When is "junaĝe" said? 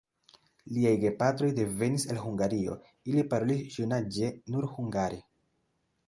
3.81-4.31